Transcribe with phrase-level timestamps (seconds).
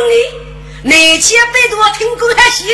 [0.00, 2.66] 去落雨的，那千百多听歌还行？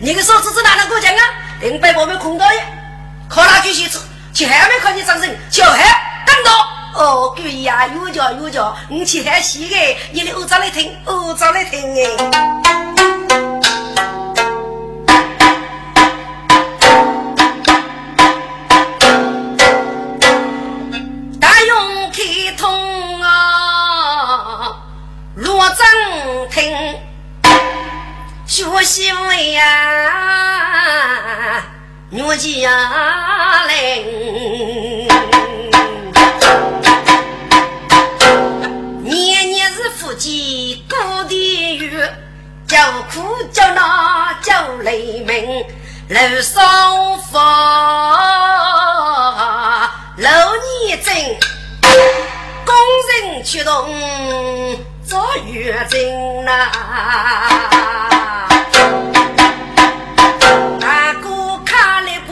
[0.00, 1.20] 你个手指是哪能过讲啊？
[1.60, 2.54] 明白我们空到的。
[3.28, 4.00] 考那句写字，
[4.32, 6.52] 去还没看你掌声，小孩等到
[6.94, 9.76] 哦，对呀，有叫有叫，你去还戏个，
[10.12, 13.09] 你的耳仔来听，耳仔来听哎。
[32.12, 34.02] 我家嘞，
[39.04, 42.12] 年年是夫妻过的月，
[42.66, 43.22] 叫苦
[43.52, 45.64] 叫闹叫雷鸣，
[46.08, 48.18] 楼上房
[50.16, 50.28] 楼
[50.88, 51.14] 年正，
[52.66, 52.74] 工
[53.06, 53.88] 人出动
[55.06, 56.72] 做月正呐。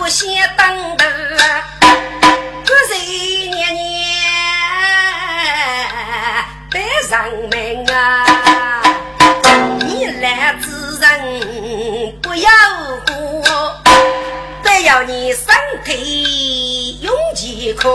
[0.09, 0.27] 先
[0.57, 1.05] 等的，
[2.67, 2.99] 过岁
[3.49, 3.79] 年年
[6.71, 6.81] 得
[7.11, 7.13] 人
[7.51, 8.83] 命啊！
[9.81, 10.67] 你来之
[10.99, 11.05] 人
[12.23, 12.51] 不要
[13.07, 13.13] 过，
[14.63, 15.55] 得要你身
[15.85, 17.93] 体勇健康。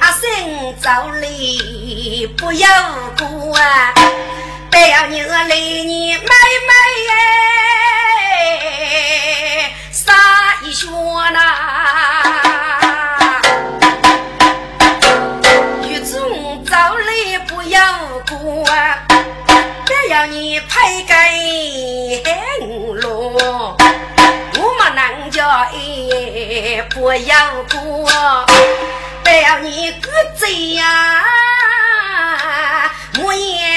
[0.00, 2.68] 阿生早里不要
[3.18, 3.94] 过啊，
[4.70, 6.28] 得要你来年妹妹
[7.10, 7.14] 哎。
[10.06, 10.12] 啥
[10.62, 10.88] 一说
[11.30, 11.40] 呐？
[15.82, 17.80] 雨中早来不要
[18.28, 18.64] 过，
[19.84, 22.22] 别要你拍给
[23.00, 28.46] 路，我们能叫哎不要过，
[29.24, 30.84] 别要你个嘴呀，
[33.24, 33.75] 我也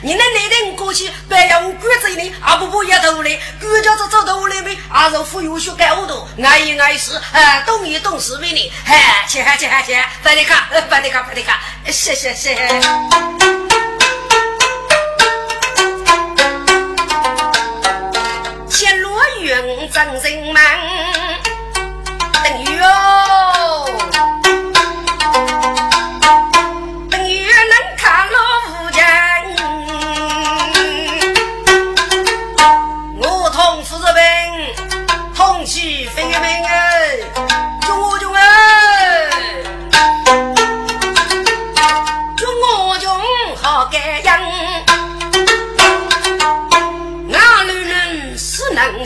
[0.00, 9.92] 你那那点过去，白要我管着你，啊婆婆也头嘞，管叫做走头来没，啊是富有学高度，爱一爱事，啊动一懂事为你，嗨，去嗨去嗨去，
[10.22, 11.58] 快点看，快点看，快点看，
[11.92, 12.56] 谢谢谢。
[18.70, 20.62] 千罗云真人忙，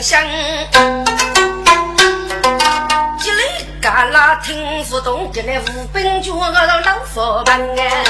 [0.03, 0.21] 想，
[3.17, 3.41] 这里
[3.81, 8.03] 嘎啦听不懂，这里无本就我老老佛门哎，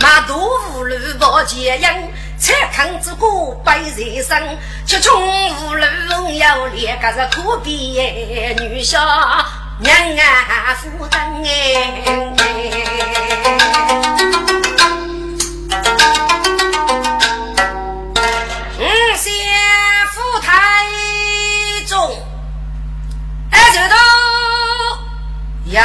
[0.00, 0.32] 马肚
[0.72, 1.86] 无路不接应，
[2.38, 3.26] 才看这个
[3.62, 5.12] 白人生，却穷
[5.58, 8.00] 无路要连个是苦逼
[8.60, 8.98] 女小
[9.78, 11.52] 娘啊负担哎。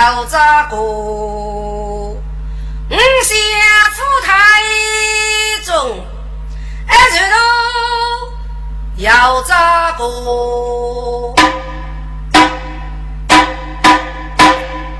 [0.07, 0.77] 要咋个？
[0.77, 2.15] 五
[2.89, 2.95] 下
[3.91, 4.31] 府台
[5.65, 5.99] 中，
[6.87, 7.35] 哎，这都
[9.03, 10.05] 要咋个？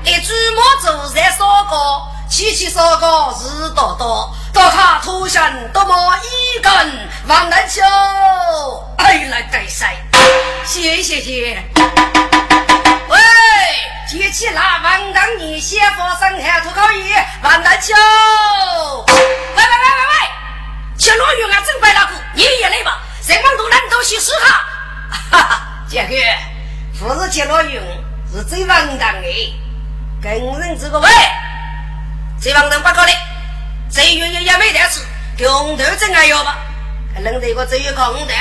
[0.04, 6.70] 一株木竹在烧高，七七烧高日多多，到他土上多么一根
[7.26, 7.80] 王难秋，
[8.98, 9.96] 哎来盖晒，
[10.66, 11.64] 谢谢谢。
[14.08, 17.12] 提起那王党，你先发生还脱高衣，
[17.42, 17.94] 万得巧。
[19.06, 20.28] 喂喂喂喂喂，
[20.96, 23.02] 接罗云，俺真白老古，你也来吧？
[23.20, 24.64] 什么路难都去试哈。
[25.30, 26.14] 哈哈，杰哥，
[26.98, 27.82] 不是接罗云，
[28.32, 29.54] 是最王当的。
[30.22, 31.10] 跟人这个喂，
[32.40, 33.14] 这王党不搞嘞，
[33.92, 35.02] 这月月也没得吃，
[35.36, 36.56] 穷头真挨要吧？
[37.14, 38.34] 还能一个这月搞龙丹，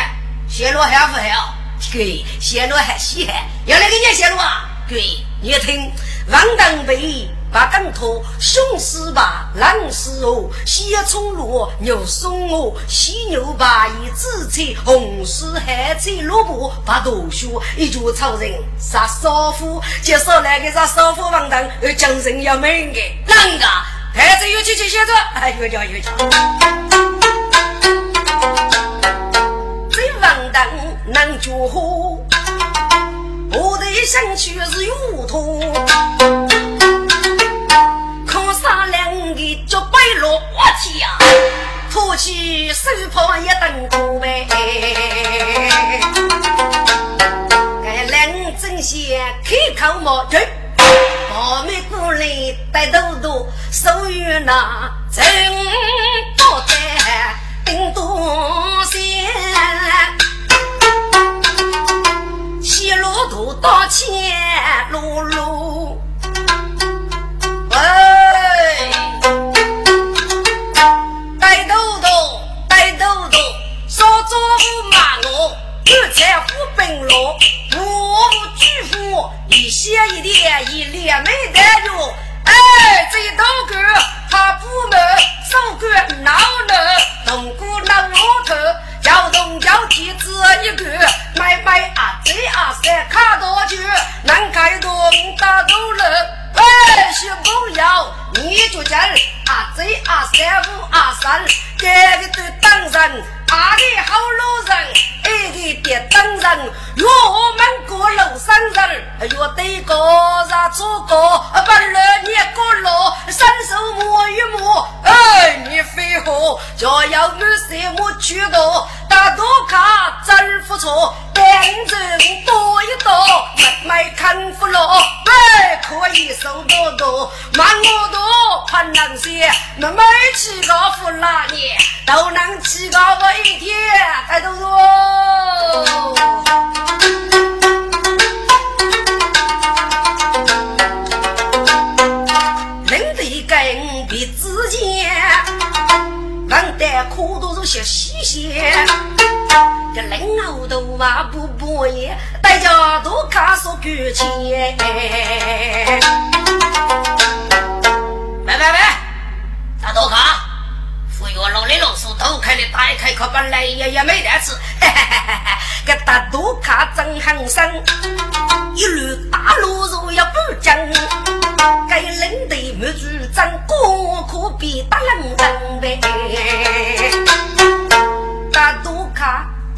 [0.47, 1.53] 谢罗还不好？
[1.91, 3.27] 对，谢罗还行，
[3.65, 4.69] 要来给你家谢啊？
[4.87, 5.26] 对。
[5.41, 5.91] 你听，
[6.31, 7.29] 王当北。
[7.49, 22.99] 八岗驼，雄狮吧，狼狮哦，西冲罗，牛松哦，犀牛八一紫菜，红狮海菜，萝卜白豆腐，一脚超人杀少妇，介绍来个杀少妇王当，而将人要美的，
[23.33, 23.65] 啷个？
[24.13, 26.11] 孩子有去去写着，哎，有叫有叫。
[29.89, 30.67] 这王当
[31.05, 32.16] 难救活，
[33.51, 35.61] 我的想去是有土。
[40.59, 41.07] 我天呀！
[41.91, 44.47] 托起手捧一等锅呗，
[47.83, 50.47] 该冷正先开口冒嘴，
[51.29, 52.25] 泡面过来
[52.71, 55.25] 带豆豆，手与那真
[56.37, 56.73] 不得
[57.65, 59.16] 顶多些，
[63.47, 64.11] 路途到前
[64.91, 66.06] 路路。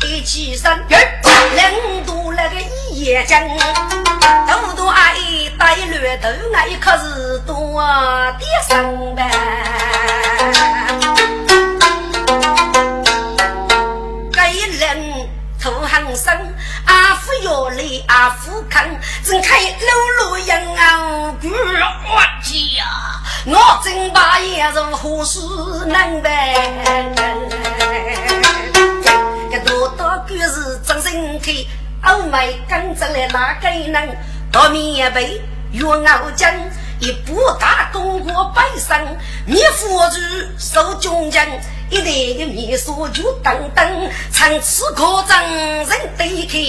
[0.10, 1.72] 一起身，两
[2.04, 2.56] 度那个
[2.92, 3.40] 一夜讲，
[4.48, 7.80] 多多阿姨带绿豆，那可是多
[8.40, 9.30] 的生呗。
[15.62, 16.34] 土行生，
[16.86, 18.90] 阿夫要来阿夫看，
[19.24, 21.36] 睁开露露眼啊！
[21.44, 21.44] 我
[22.44, 22.86] 天呀，
[23.46, 25.40] 我真把眼如何是
[25.86, 27.59] 能办？
[30.28, 31.68] 这多多故事真神奇，
[32.04, 34.18] 欧美跟着来哪个人？
[34.52, 36.52] 到面背越傲江，
[37.00, 40.18] 一步大功过百胜，你佛主
[40.58, 41.46] 受忠将。
[41.92, 46.62] 一代的秘书就等等，从此可证人对看，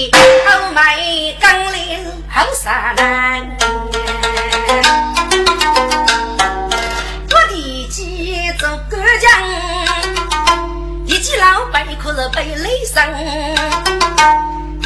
[0.55, 3.57] 欧美刚烈好杀难。
[7.29, 9.31] 我的几做干将，
[11.23, 13.07] 记老白可是被雷伤，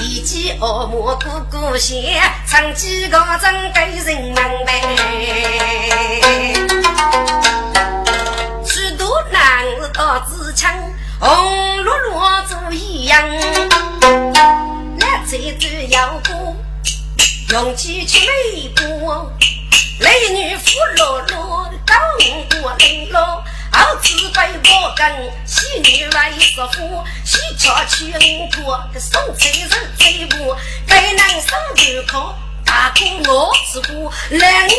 [0.01, 4.81] 一记恶魔咕咕血，唱几个真给人明白。
[9.31, 10.73] 男儿打自强，
[11.19, 11.29] 红
[11.83, 13.21] 噜噜做一样。
[15.01, 16.57] 来这只腰鼓，
[17.51, 19.31] 用起去美步。
[20.01, 21.95] 美女扶罗罗，高
[22.61, 23.43] 过玲珑。
[23.75, 32.39] 好自背包跟，喜女来说夫，喜巧去五婆，送菜人最多，该能上就靠。
[32.65, 34.75] 大哥我吃苦，两句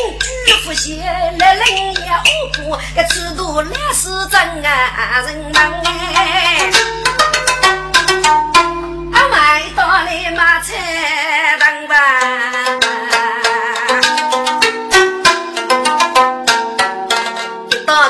[0.64, 1.04] 不歇，
[1.38, 5.84] 来人也无苦，这尺度那是真啊人忙
[6.16, 6.72] 哎！
[9.14, 10.72] 阿妹到了马车
[11.60, 12.85] 等吧。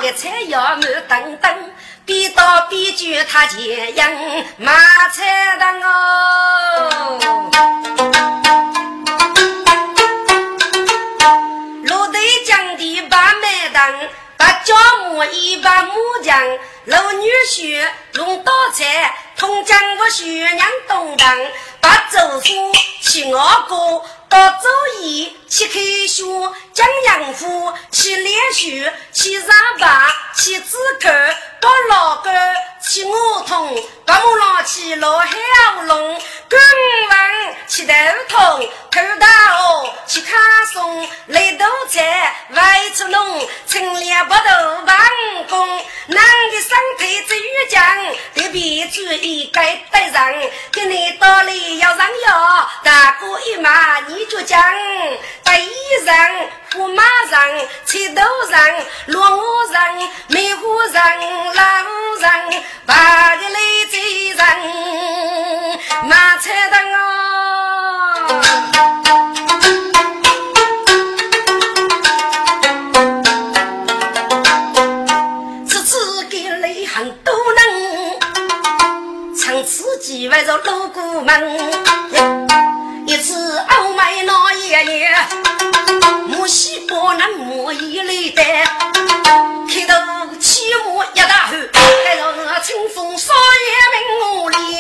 [0.06, 1.74] 我的菜肴满等等，
[2.06, 4.08] 边刀边锯他前样
[4.56, 4.72] 马
[5.10, 7.18] 菜档哦。
[11.86, 12.14] 路头
[12.46, 13.92] 将地把麦当，
[14.38, 15.94] 把家母一把木
[16.24, 16.40] 匠，
[16.84, 17.84] 老女婿
[18.14, 21.36] 弄刀菜，同江我婿娘东当，
[21.82, 24.04] 把祖父娶我哥。
[24.30, 31.10] 到周易去开书，讲养护去练书，去上班去自口，
[31.66, 32.30] 到老哥
[32.80, 35.28] 去梧桐，把木老去老海
[35.88, 35.98] 龙，
[36.48, 36.60] 滚
[37.10, 37.94] 王去头
[38.30, 40.40] 痛，头大哦去看
[40.72, 44.96] 松，来豆菜外出弄，趁两把头办
[45.50, 45.68] 公，
[46.06, 50.32] 男的身体只有强，特别注意该带上，
[50.72, 54.24] 跟你道理要上药，大哥一骂你。
[54.28, 54.60] 就讲
[55.44, 55.70] 白衣
[56.04, 59.42] 人、胡马人、菜头人、落伍
[59.72, 59.82] 人、
[60.28, 60.94] 梅花人、
[61.54, 61.62] 老
[62.20, 62.30] 人、
[62.86, 64.38] 八个累赘人，
[66.04, 67.00] 马菜灯哦，
[75.66, 77.64] 次次给雷横都能，
[79.34, 82.35] 从此几位着路过门。
[83.08, 85.28] 一次欧美那一年，
[86.28, 89.94] 木西不能木一类的，开头
[90.40, 94.74] 起木一大后，还让清风少爷名脸。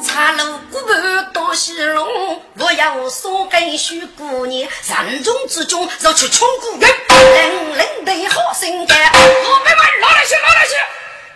[0.00, 4.70] 茶楼古板多西龙，我要说给许姑娘，
[5.06, 6.88] 人中之中要去冲古人，
[7.34, 8.96] 人人得好心肝。
[9.12, 10.76] 我别问，拿来些，拿来些，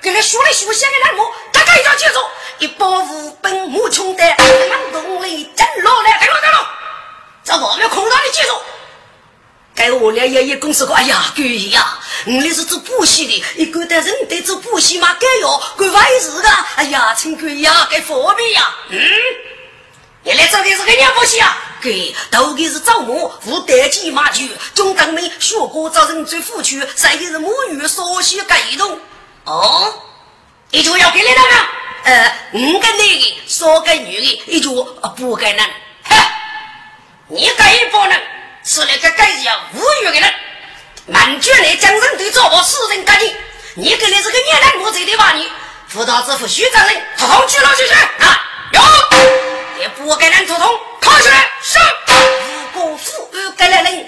[0.01, 2.21] 给你说来说去的栏目，大家一定要记住。
[2.59, 6.69] 一包五本无穷的，满洞里真老来，等了等了，
[7.43, 8.49] 这我们空档的技术。
[9.75, 16.49] 该我俩爷爷公司说：“哎呀，哥呀，你是做补习的，一个的人得做补习嘛，该要该外事的。
[16.77, 18.75] 哎呀，请哥呀，该方便呀。
[18.91, 19.01] 嗯，
[20.23, 21.59] 你来这里是个娘补习啊？
[21.83, 29.01] 给，都给是招募，无代机马驹，中等们学过招人最富区，谁的是母语所需改动？
[29.45, 29.93] 哦，
[30.71, 31.67] 你就要给你那个。
[32.05, 34.69] 呃，五个男的，三个女的，一句
[35.17, 35.67] 不可能。
[36.05, 36.15] 哼，
[37.29, 38.23] 你这一帮人
[38.63, 40.35] 是那个该叫无语的人。
[41.07, 43.35] 满卷来将人对做我私人干净，
[43.75, 45.51] 你跟你这个年男我贼的吧你？
[45.89, 48.41] 辅导支付徐长人，统统去了去去啊！
[48.73, 48.83] 有，
[49.81, 51.83] 也不给人统统扛起来上。
[52.75, 54.07] 无辜富裕给了人，人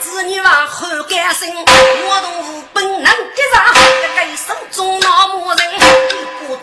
[0.00, 3.74] 子女往后干生，我都无本能给上，
[4.14, 5.68] 给手中那么人。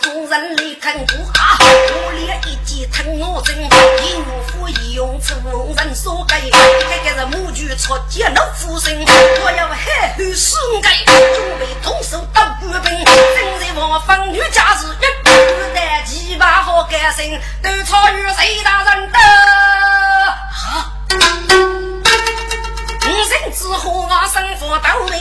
[0.00, 1.04] 众人来看我
[1.38, 5.34] 啊，我俩一见疼我真，一怒火一用出
[5.76, 6.50] 人所该，这
[7.04, 20.92] 个是母猪出街老夫生，我要海后生该，准备动手打官兵，正在王方女家事，一不带几把好干心，都超越谁大人的啊！
[23.04, 25.16] 五人之后我生活到位。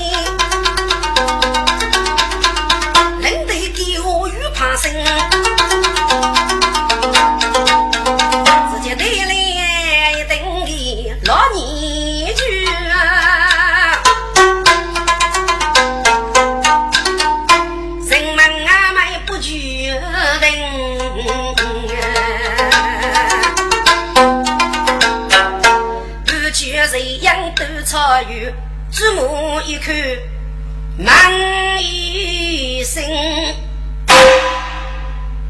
[4.55, 4.89] 怕生，
[26.97, 28.55] 谁样都草原，
[28.89, 29.91] 祖母一口
[30.97, 31.13] 满
[31.83, 33.03] 一生。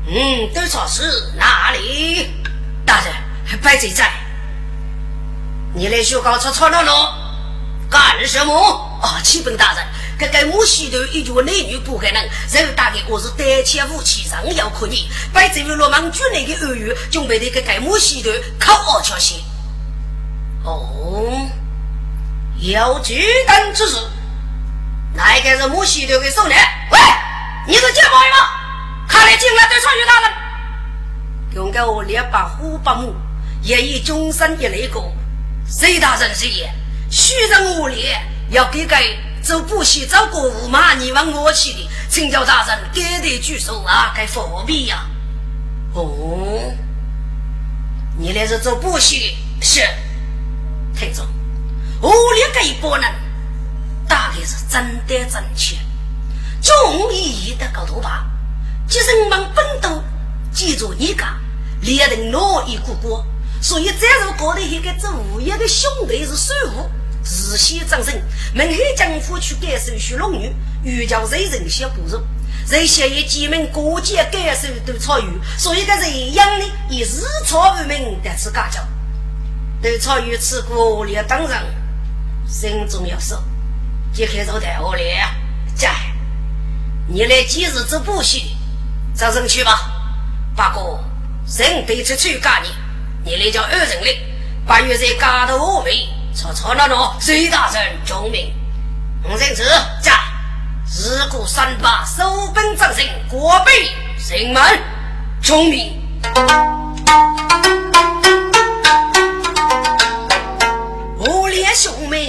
[0.08, 1.04] 嗯，都草是
[1.38, 2.32] 哪里？
[2.84, 3.14] 大人，
[3.62, 4.12] 白贼在。
[5.76, 7.16] 你来学高吵吵闹闹
[7.92, 9.00] 干什么？
[9.04, 9.86] 啊，启禀大人，
[10.18, 15.08] 这个木西头一句男女不可能，然后大概我是胆怯武器，上要可你。
[15.32, 19.38] 白贼为落莽军内的恶语，准备的个个木西头靠二条线。
[20.66, 21.48] 哦，
[22.58, 23.98] 有巨等之事，
[25.14, 26.58] 哪一个是木西头的首领？
[26.92, 27.00] 喂，
[27.68, 28.50] 你是结包吗？
[29.08, 30.32] 看来进来对传于大人，
[31.54, 33.14] 用给我列把虎把木，
[33.62, 35.14] 也以终身一类过。
[35.68, 36.68] 谁大人谁也，
[37.12, 38.08] 虚人无礼，
[38.50, 45.06] 要给给走补习走过五马，你问我去的，请教大人给得举手啊，该何必呀？
[45.94, 46.74] 哦，
[48.18, 49.82] 你那是做补习的，是，
[50.96, 51.28] 听着，
[52.02, 53.06] 我列给一拨人，
[54.08, 55.78] 大概是真的真切，
[56.62, 58.26] 中意义的高头吧。
[58.88, 60.04] 即人们奋斗，
[60.52, 61.38] 记住你家，
[61.82, 63.24] 连人老一个个，
[63.62, 66.90] 所以再如搞的一个做物业的兄弟是师傅，
[67.24, 68.14] 自先掌声，
[68.54, 72.24] 门黑江府去改手续龙女，欲叫谁人先补助。
[72.68, 78.80] 这些一几门各界感受都参与，所以个这样的，以日朝为名的此家教，
[79.82, 81.58] 都参与此国列当人，
[82.48, 83.42] 心中要说，
[84.12, 85.22] 揭开这台我咧，
[85.76, 85.92] 家，
[87.08, 88.56] 你来几日做补习，
[89.14, 89.92] 早上去吧。
[90.56, 91.04] 不过
[91.58, 92.70] 人对这去干你，
[93.24, 94.08] 你来叫二人来，
[94.66, 98.54] 八月在家头我位，吵吵闹闹，谁大声救命？
[99.24, 99.64] 五人子
[100.02, 100.20] 家。
[100.88, 103.90] 日过三八，收兵战胜，国备
[104.30, 104.80] 人满，
[105.42, 106.00] 聪明。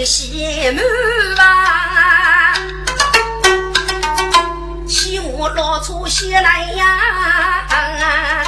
[0.06, 0.80] 兄妹羡慕
[1.36, 2.54] 吧，
[4.87, 8.44] 起我老出血来呀！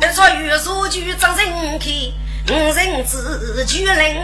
[0.00, 2.12] 得说玉树举张人去。
[2.48, 4.16] 五人自举人，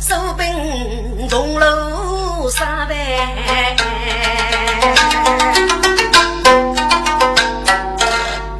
[0.00, 2.94] 收兵铜锣三百。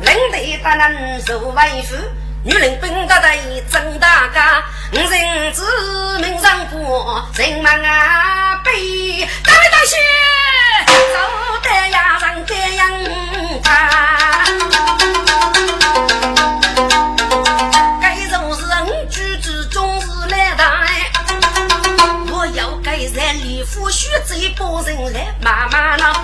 [0.01, 1.97] 领队大人受为夫，
[2.45, 4.65] 女人本大队真大家。
[4.93, 9.97] 五人子名上过，人满啊背，大位大谢，
[10.87, 11.19] 走
[11.63, 12.91] 得呀人这样
[13.63, 13.69] 他。
[23.15, 26.15] 在李府学这一帮人来骂骂呢，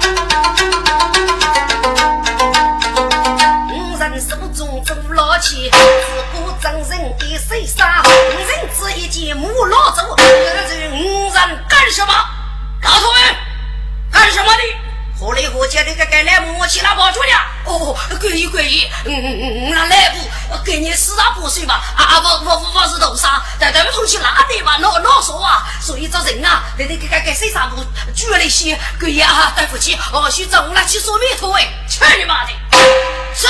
[4.20, 5.76] 手中做老七，自
[6.32, 8.02] 古真人一谁杀？
[8.04, 12.12] 五人只一见母老走，这五人干什么？
[12.82, 13.20] 老头们
[14.10, 14.60] 干什么的？
[15.20, 17.28] 何里何家的个该来母亲那跑出了？
[17.64, 21.82] 哦，贵意贵意，嗯嗯嗯，那来不给你四十不岁吧？
[21.96, 24.78] 啊不不不不是头上，但咱们同去哪里嘛？
[24.78, 29.52] 老老说啊，所以这人啊，你得给给给谁啥不举了些贵意啊？
[29.56, 32.52] 对不起，哦，去走了去说媒头哎，去你妈的！
[33.34, 33.48] 是，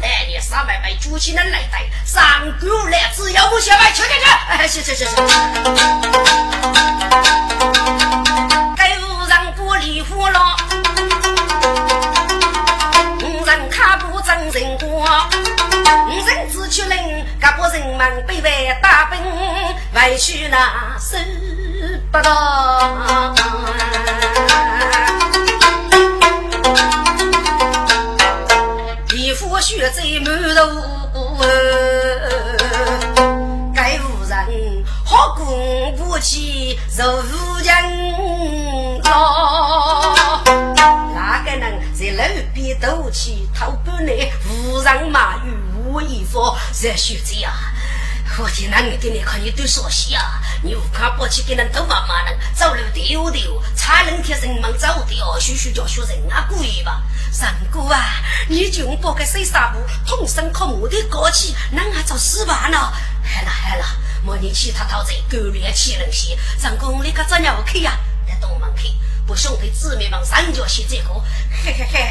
[0.00, 4.24] 来你三百百举起人来带，三个来只要不下来，去去去！
[4.48, 5.16] 哎，行行行行。
[8.76, 10.56] 该无人不离火了。
[14.52, 15.06] 人过，
[16.26, 18.50] 人子去领，各国人们被外
[18.82, 19.22] 大兵，
[19.94, 21.16] 外去那收
[22.10, 23.32] 不到。
[29.60, 30.64] 血在满头，
[33.74, 35.44] 该无人好过
[35.98, 40.14] 不起，受无人老。
[41.14, 46.40] 哪个能在路边斗气，头半内无人马语无衣服，
[46.82, 47.52] 热血这样？
[48.40, 50.40] 我天，哪个给你看你多熟悉啊！
[50.62, 57.02] 你无看不起给人都骂骂人，走路丢丢，差人贴人忙走掉，嘘嘘叫学人啊故意吧！
[57.30, 58.00] 三哥啊，
[58.48, 62.78] 你就把个水纱布通身靠我的高气，哪还找死吧呢？
[63.22, 63.84] 嗨了嗨了，
[64.24, 67.98] 莫你其他讨债，狗脸欺人些，三哥你可真要去呀？
[68.26, 68.90] 在东门去。
[69.26, 71.22] 不兄弟姊妹们三脚写这个，
[71.62, 72.10] 嘿嘿嘿。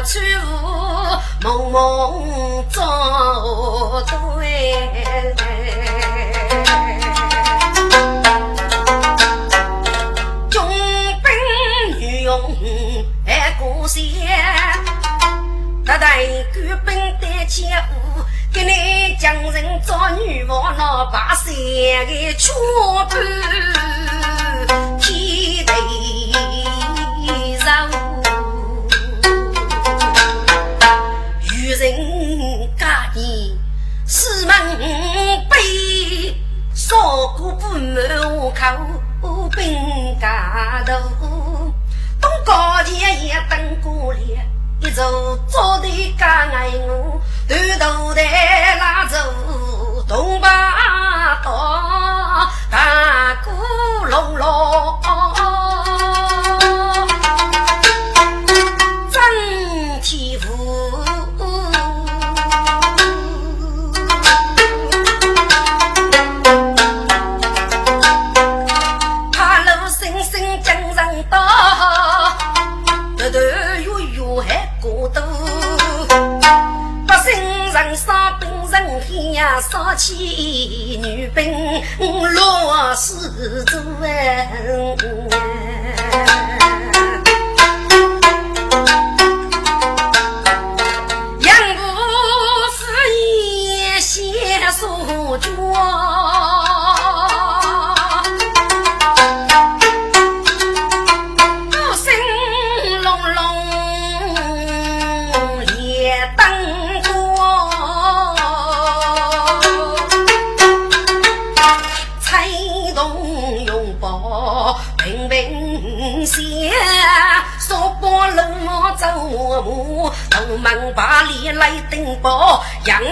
[0.00, 2.82] 去无梦梦作
[4.06, 4.14] 对，
[10.48, 10.66] 中
[11.22, 12.56] 兵女勇
[13.26, 14.00] 爱过先，
[15.84, 16.24] 大带
[16.54, 22.54] 官兵带钱物，给你将人做女王，那把三个全
[23.08, 23.18] 部
[44.92, 49.16] 一座灶台干爱我，端头台拉走
[50.06, 51.50] 东把刀，
[52.70, 53.50] 大鼓
[54.04, 55.01] 隆隆。
[79.96, 81.82] 妻，女兵
[82.34, 83.76] 落死主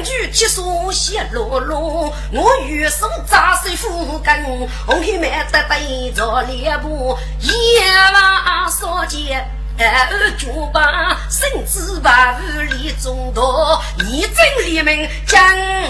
[0.00, 4.34] 报，杨局七书写落落，我玉手扎水斧根，
[4.86, 7.52] 红黑面得对着脸部，夜
[8.14, 9.46] 晚所见
[9.78, 15.38] 二九八，甚至把屋里中多，你真里面将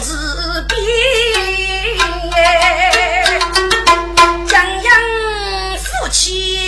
[0.02, 0.12] 士
[0.68, 0.76] 兵，
[4.46, 4.92] 江阳
[5.78, 6.59] 夫妻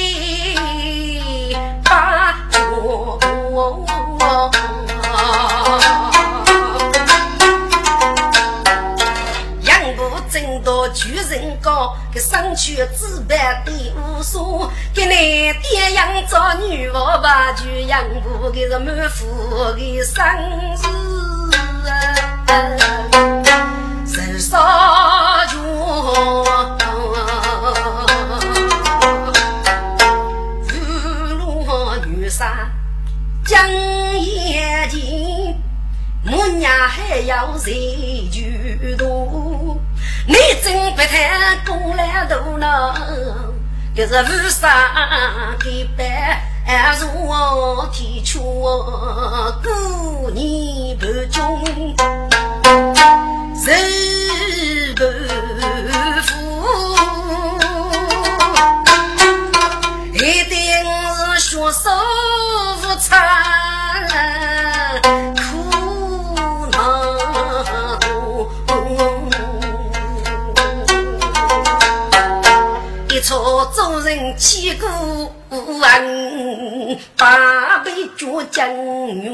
[12.62, 20.24] 去自办的无数，给你爹养着女娃把就杨步给是满腹的生
[20.76, 20.86] 日，
[24.16, 24.56] 人少
[25.48, 25.60] 穷。
[33.44, 35.60] 江夜静，
[36.24, 39.81] 母娘还要谁去渡？
[40.26, 42.94] 你真不谈公来渡呢？
[43.94, 44.68] 这是为啥
[45.60, 46.06] 给办？
[46.66, 49.60] 俺如我提出过
[50.30, 51.64] 年不中，
[53.66, 55.02] 日不
[56.22, 56.30] 富，
[60.14, 60.54] 一定
[61.36, 61.90] 是学手。
[63.00, 63.10] 惨
[64.08, 65.31] 苦
[73.32, 74.86] 一撮做人千古
[75.48, 78.68] 恨，八辈绝将
[79.22, 79.32] 牛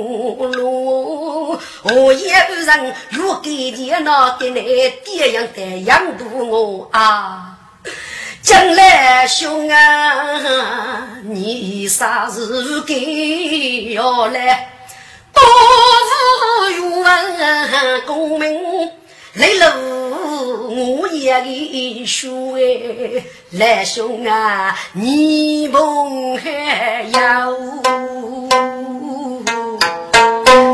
[0.53, 1.59] 路。
[1.83, 4.61] 我一人如给爹那给你
[5.05, 7.59] 爹样的养渡我啊！
[8.41, 14.75] 将来兄啊，你啥时给要来？
[15.33, 18.93] 保护冤公民，
[19.39, 27.53] 来路我也给说哎，来兄啊，你梦还要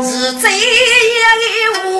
[0.01, 1.45] 是这样的
[1.89, 1.95] 我。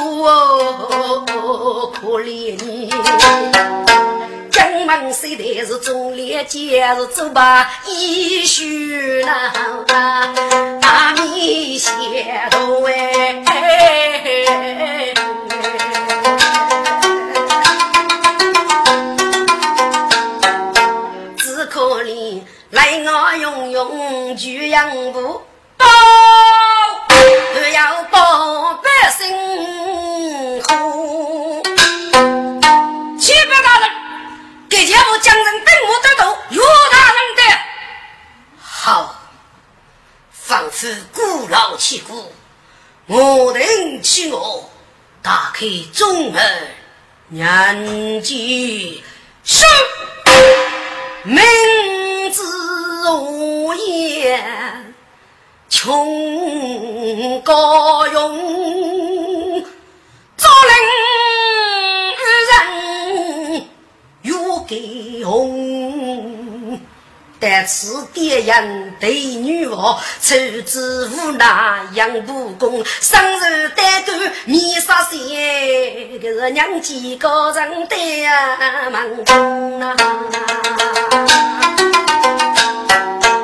[0.00, 2.56] 多多可怜，
[4.98, 6.82] 门虽然是忠烈，今日
[7.14, 9.52] 走吧一须难
[10.82, 11.78] 阿弥
[12.50, 13.44] 陀哎，
[21.38, 25.42] 只可怜来我用用巨阳步。
[27.54, 29.30] 都要保百姓
[34.80, 36.58] 给前夫将人等我得到岳
[36.90, 37.42] 大人的
[38.62, 39.14] 好，
[40.32, 42.32] 仿佛古老起古，
[43.04, 44.70] 我等起我
[45.20, 46.42] 打开中门，
[47.28, 49.04] 年纪
[49.44, 49.66] 是
[51.24, 51.42] 明
[52.32, 52.42] 知
[53.10, 54.94] 无言。
[55.68, 59.09] 穷高勇，
[65.24, 66.80] 红。
[67.38, 70.34] 但此爹人对女娃，处
[70.66, 77.96] 之无奈养不公，生日单干面杀线，这是娘几个人的
[78.90, 79.96] 门中啊。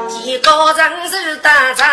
[0.08, 1.86] 几个人是大战。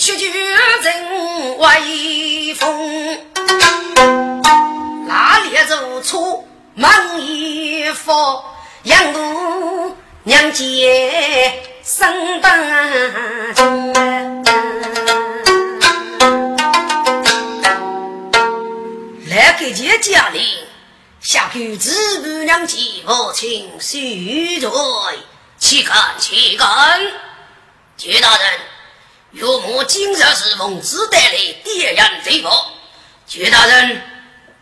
[0.00, 3.18] 区区人威风，
[6.78, 8.44] 初门一佛，
[8.84, 12.56] 杨姑娘姐生当
[13.52, 13.92] 中。
[19.26, 20.68] 来给姐家里
[21.20, 24.70] 下去子不娘妻父亲许罪，
[25.58, 26.68] 岂敢岂敢！
[27.96, 28.50] 薛大人，
[29.32, 32.66] 岳母今日是奉旨带来点燃贼火，
[33.26, 34.00] 薛大人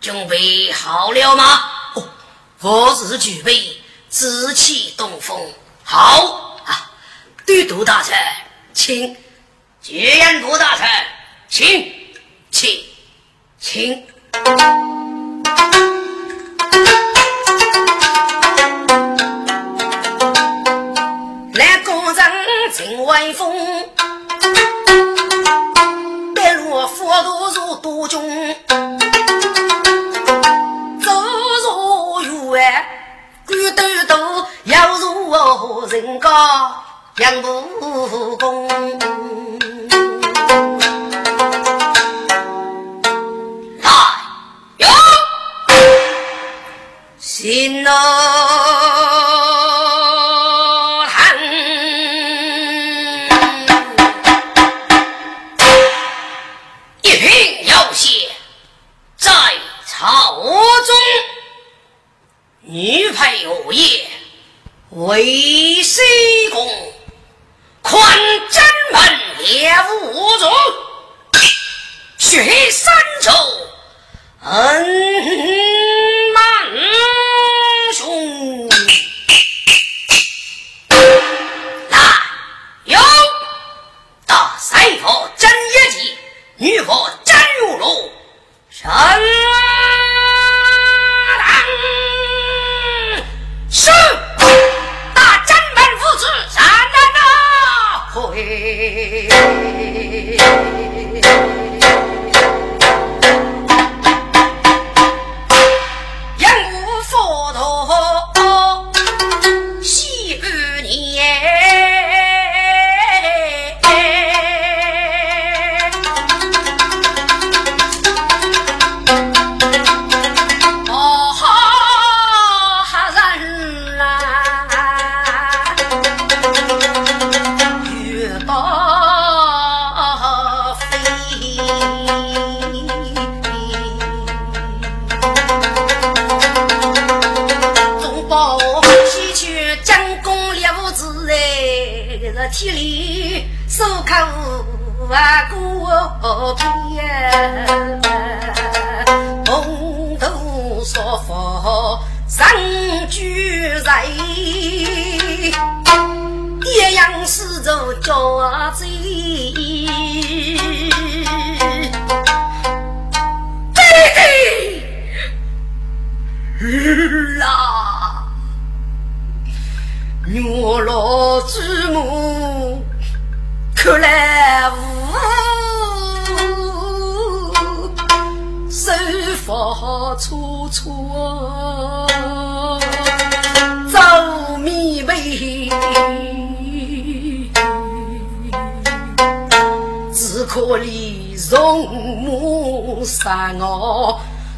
[0.01, 1.73] 准备好了吗？
[2.69, 5.41] 我是举备，紫气东风。
[5.85, 6.91] 好啊，
[7.47, 8.13] 都督大臣，
[8.73, 9.17] 请。
[9.81, 10.89] 绝言部大臣，
[11.49, 11.95] 请，
[12.51, 12.85] 请，
[13.61, 14.05] 请。
[21.55, 22.33] 来工人
[22.73, 23.89] 请威风，
[26.35, 28.57] 白路佛度入多军，
[32.59, 32.87] 哎，
[33.47, 34.15] 孤独独
[34.65, 36.29] 要如何人家
[37.19, 38.67] 养不公？
[43.83, 43.91] 来，
[44.79, 44.89] 哟，
[47.19, 47.91] 行喽。
[63.13, 64.07] 配无业
[64.91, 66.01] 为西
[66.51, 66.93] 宫，
[67.83, 68.19] 宽
[68.51, 69.75] 真门也
[70.13, 70.53] 无中，
[72.19, 73.33] 雪三仇
[74.45, 74.85] 恩。
[76.73, 76.81] 女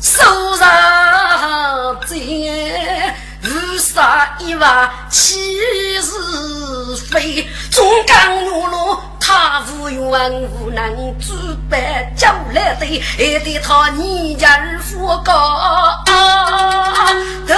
[0.01, 0.67] 手上
[2.07, 3.15] 剑。
[3.45, 5.39] 无杀一万七
[6.01, 6.11] 是
[7.09, 10.03] 非，忠肝怒怒他无怨
[10.51, 11.33] 无能，举
[11.71, 16.03] 杯酒来对，还得他你家儿夫高
[17.47, 17.55] 头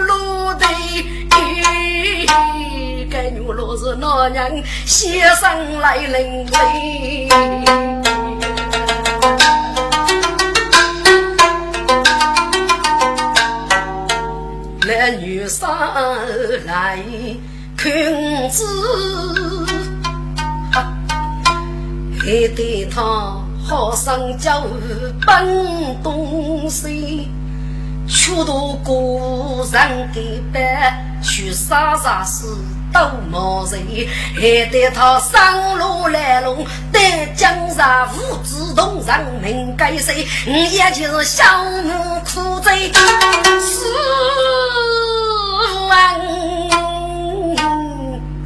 [0.00, 0.66] 路的。
[3.08, 8.17] 该女老是哪人先生来领会？
[15.48, 15.68] 上
[16.66, 17.02] 来
[17.76, 17.90] 看
[18.50, 18.64] 子，
[22.20, 23.00] 还得他
[23.66, 24.62] 好生教
[25.26, 27.30] 本东西，
[28.06, 28.92] 却多个
[29.72, 32.44] 人给办，去啥啥事。
[32.98, 33.78] 都没人，
[34.34, 40.26] 还得他上路来龙，带江山无知同人命该谁？
[40.46, 41.44] 也就是小
[41.84, 42.90] 母苦罪，
[43.60, 43.84] 死
[45.88, 45.92] 亡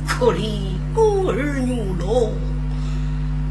[0.07, 0.41] 可怜
[0.95, 1.33] 孤儿
[1.65, 2.29] 女老，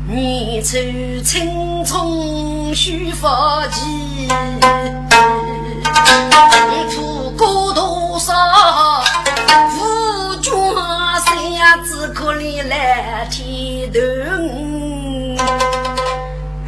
[0.07, 0.77] 年初
[1.23, 4.29] 青葱须发髻，
[6.91, 8.31] 出过多少？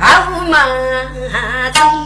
[0.04, 0.66] 好马
[1.72, 2.03] 子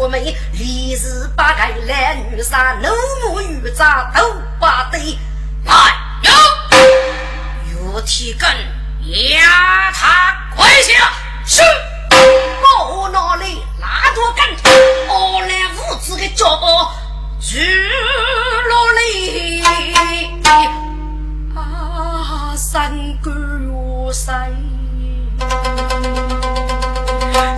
[0.00, 2.88] 人血眉，立时八开男女杀，怒
[3.22, 5.18] 目欲扎都不对。
[5.64, 5.74] 来
[6.22, 6.32] 有，
[7.66, 8.48] 玉体根
[9.38, 11.12] 压他跪下，
[11.44, 11.60] 是
[12.10, 14.42] 我哪里拉多根？
[15.08, 16.58] 我来无子的脚
[17.40, 17.60] 举
[18.68, 19.00] 落来
[21.56, 24.50] 啊，三个月塞。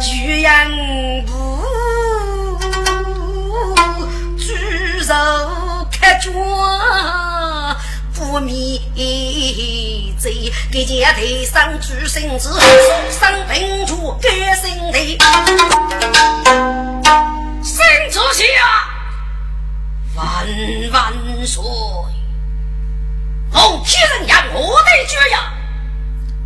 [0.01, 0.71] 巨阳
[1.27, 1.52] 不
[5.13, 6.33] 手开卷，
[8.15, 8.81] 不灭
[10.19, 14.99] 贼，给家头上举身子，送上平处改心头，
[17.63, 18.43] 身子下
[20.15, 20.25] 万
[20.91, 21.63] 万岁，
[23.53, 25.53] 奉天人养我的绝呀！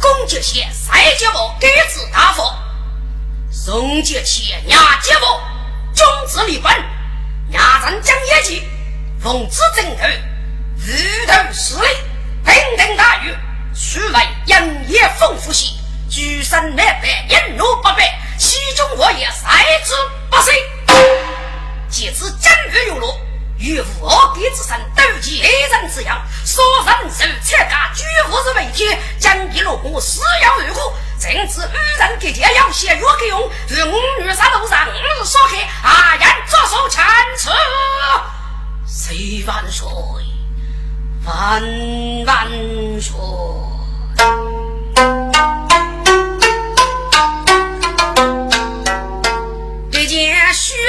[0.00, 2.52] 公爵前赛节目给子大佛，
[3.48, 5.26] 宋杰前压节目
[5.94, 6.74] 君子立本，
[7.50, 8.68] 压人讲业绩，
[9.20, 10.04] 奉旨正头，
[10.78, 10.92] 如
[11.26, 11.86] 头势力，
[12.44, 13.32] 平定大狱，
[13.72, 15.78] 须为营业丰富兮，
[16.10, 19.92] 举身满百，引怒不败，其中我也赛之
[20.28, 20.50] 不息。
[21.88, 23.14] 借此江月有路，
[23.58, 37.04] 与无恶之身斗其黑人之样，所人受切家，举无是为天，将一路过死要如虎，甚至与人结结要写药给用，是五女杀路上五日所害，阿言着手参
[37.36, 37.50] 此，
[38.86, 39.86] 谁万岁，
[41.24, 41.62] 万
[42.26, 42.48] 万
[43.00, 43.14] 岁。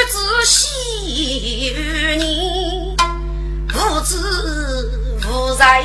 [0.09, 2.95] 子喜于你，
[3.73, 4.15] 无知
[5.27, 5.83] 无在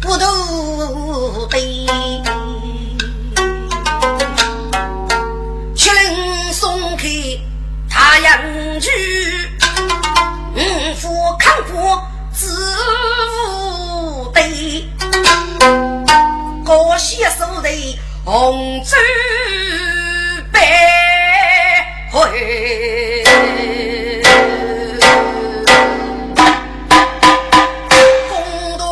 [0.00, 1.86] 不渡悲。
[18.26, 18.96] 红烛
[20.52, 20.58] 白。
[22.10, 23.22] 回，
[28.28, 28.84] 公道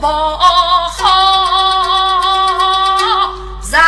[0.00, 1.06] 不好，
[3.70, 3.80] 让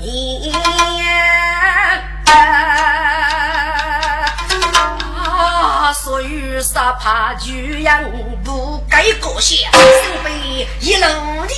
[0.00, 0.50] 你
[5.18, 7.52] 啊，所以杀怕就
[7.84, 8.02] 让
[8.42, 11.04] 不该过些，身被一路
[11.46, 11.52] 的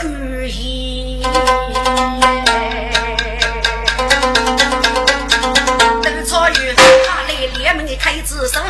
[0.00, 1.22] 不顾意。
[8.00, 8.60] 开子手，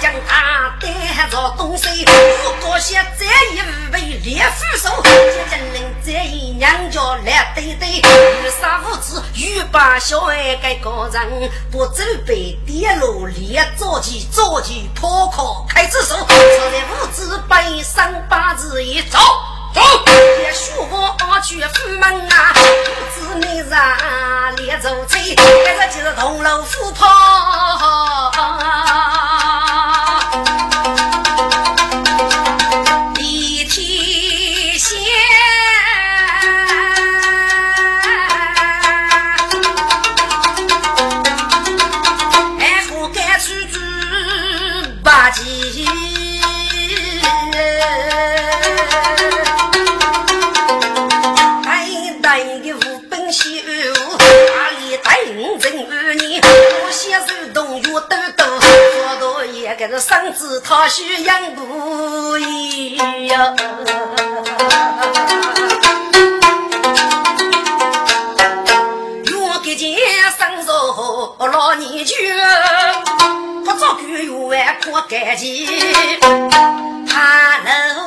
[0.00, 2.04] 将他带着东西。
[2.04, 3.60] 如果想再一
[3.92, 5.10] 为烈夫手，接
[5.50, 7.88] 将人再一娘家来对对。
[7.88, 15.64] 遇杀无子，欲把小孩给搞人，不准备跌落烈着急着急破壳。
[15.68, 19.18] 开子手，这在无子背上八字一走。
[19.74, 19.80] 走，
[20.42, 27.06] 也许我去府门啊，不知你让烈走车，这个就是同楼虎跑。
[60.32, 62.96] 子他需养不易
[63.28, 63.54] 呀，
[69.24, 69.96] 若给钱
[70.38, 70.72] 生着
[71.52, 72.14] 老年去，
[73.64, 75.66] 不做官员破干净，
[77.06, 77.97] 怕能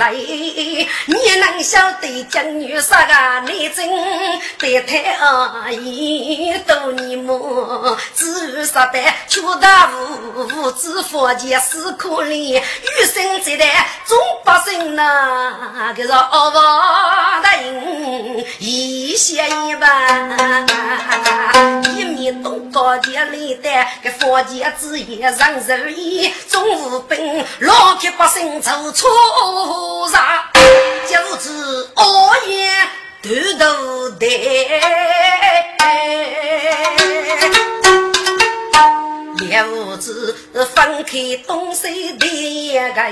[0.00, 3.86] 来，你能晓得江女啥个内真？
[4.58, 7.98] 对太阿姨都你么？
[8.14, 8.98] 只杀得
[9.28, 9.90] 求大
[10.34, 20.72] 无知佛前死可怜，余生这代众百姓呐，个是恶王的人一血一半，一
[22.90, 23.70] 面东高田里的
[24.02, 29.08] 个佛前之言让人意，众无兵老铁百姓走错
[30.08, 30.20] 上，
[31.06, 31.52] 就是
[31.94, 32.88] 恶言
[33.22, 34.26] 断头台。
[39.48, 40.36] 两父子
[40.74, 43.02] 分开东西的一个，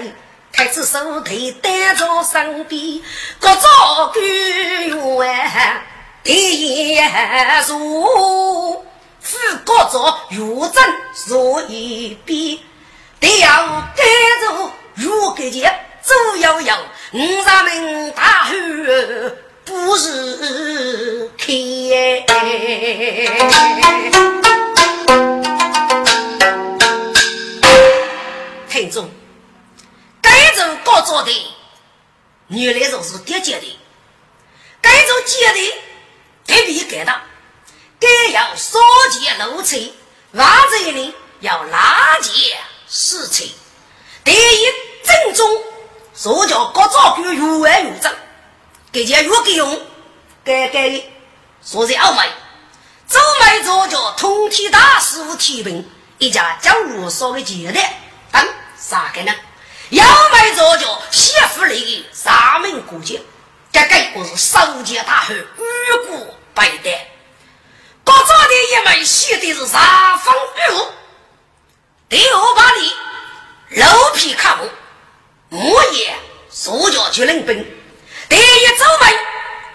[0.52, 3.00] 开始手头担着身边，
[3.38, 4.20] 各照顾
[5.22, 5.80] 员
[6.24, 7.00] 第一
[7.68, 8.84] 如
[9.28, 10.82] 副各着如针
[11.26, 12.58] 如一边，
[13.20, 13.58] 第二
[13.94, 14.06] 担
[14.40, 15.70] 着如个节
[16.02, 16.78] 左摇摇，
[17.12, 18.56] 五十名大汉
[19.66, 21.44] 不是开。
[28.70, 29.10] 听众，
[30.22, 31.30] 该种高做的，
[32.46, 33.76] 原来就是叠接的；
[34.80, 35.74] 该种接的，
[36.46, 37.12] 特别改的，
[38.00, 38.78] 该要少
[39.10, 39.92] 接露水，
[40.32, 42.56] 袜子里要拉接
[42.88, 43.54] 湿气。
[44.24, 44.66] 第一
[45.04, 45.62] 正宗，
[46.14, 48.14] 所叫各照顾越来越正，
[48.92, 49.82] 给件越给用，
[50.44, 51.02] 该该
[51.64, 52.30] 说是奥美，
[53.06, 57.80] 走美做叫通体大师傅提兵，一家将入所的接的。
[58.30, 59.34] 等啥个呢？
[59.90, 63.22] 要买早教媳妇来的三名姑姐，
[63.72, 67.08] 这个我是守节大汉，玉骨白带。
[68.08, 70.88] 各早的一门写的是啥风雨？
[72.08, 72.90] 第五把里
[73.82, 74.66] 楼皮卡木，
[75.50, 76.16] 木叶
[76.48, 77.54] 塑胶去领兵。
[78.26, 79.14] 第一周门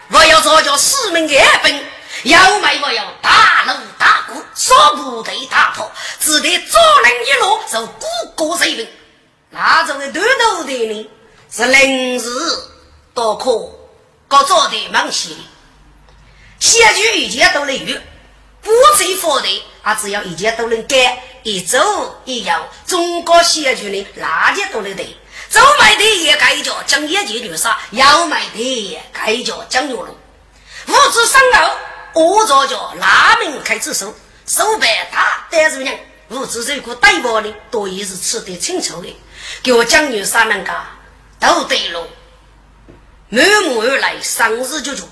[0.09, 1.85] 我要早教四名二兵，
[2.23, 8.89] 要买我要大锣大鼓，说部队大炮，只得左人一路受鼓鼓水平。
[9.51, 11.09] 那种的头头的呢，
[11.51, 12.27] 是临时
[13.13, 13.69] 多可，
[14.27, 15.35] 各做的忙些。
[16.59, 17.95] 写句一件都能有，
[18.63, 25.15] 不追佛的，啊，只要一切都能改，一走一摇，中国写句呢，哪件都能对。
[25.49, 30.07] 走买的也该叫江业界女杀，要买的也该叫江月龙。
[30.87, 31.77] 五指三后，
[32.13, 34.15] 我着叫拉门开始手，
[34.47, 35.99] 手白大单主人，
[36.29, 39.15] 五指这个带包的，多也是吃得清楚的。
[39.61, 40.87] 给我江女杀人家
[41.39, 42.07] 都对了，
[43.29, 45.07] 满目而来，生日就做，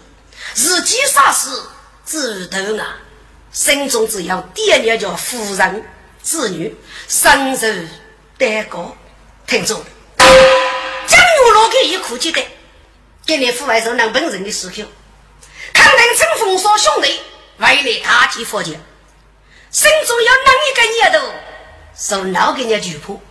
[0.54, 1.50] 自己啥事
[2.06, 2.98] 知道啊？
[3.52, 5.86] 心中只要惦念着夫人
[6.24, 6.74] 子女，
[7.10, 7.88] 生日
[8.38, 8.96] 蛋糕，
[9.46, 9.84] 听众。
[10.18, 12.42] 江玉老给一哭记得，
[13.26, 14.74] 给你父外头能本人的时候，
[15.74, 17.20] 肯定乘风说兄弟，
[17.58, 18.80] 为了他去佛前，
[19.70, 21.34] 心中要哪一个念头，
[21.94, 23.22] 受哪个人举破，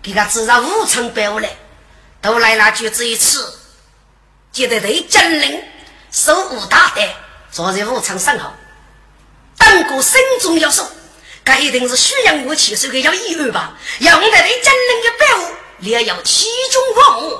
[0.00, 1.50] 给他至少五成百五来，
[2.22, 3.58] 都来那句这一次，
[4.52, 5.60] 记得对金陵
[6.12, 7.08] 手无大胆，
[7.50, 8.52] 坐在武昌身后，
[9.66, 10.88] 当过心中要说，
[11.44, 15.54] 这一定是虚阳武器，是个要一二吧，要得对金陵的百五。
[15.78, 17.36] 连要其中万物，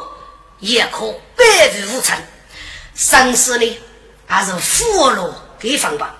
[0.59, 1.07] 也可
[1.37, 1.45] 百
[1.87, 2.19] 无无成。
[2.97, 3.79] 生死呢，
[4.27, 6.17] 还是佛罗给放吧。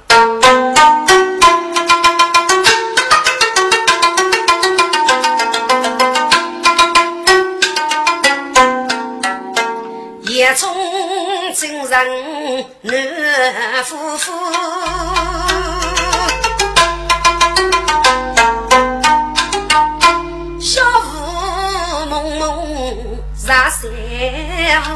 [10.29, 10.73] 夜中
[11.53, 14.33] 真人难夫妇。
[23.47, 23.89] 上山
[24.83, 24.91] 路，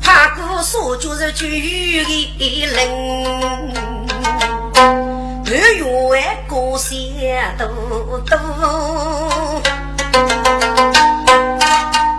[0.00, 2.04] 爬过山就是巨
[2.38, 2.78] 的人，
[5.44, 5.82] 半月
[6.46, 6.94] 过山
[7.58, 7.66] 多
[8.20, 8.38] 多，